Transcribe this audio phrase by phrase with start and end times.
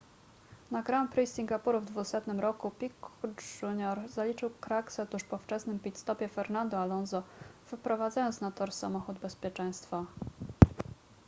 [0.75, 5.97] na grand prix singapuru w 200 roku piquet jr zaliczył kraksę tuż po wczesnym pit
[5.97, 7.23] stopie fernando alonso
[7.71, 10.05] wyprowadzając na tor samochód bezpieczeństwa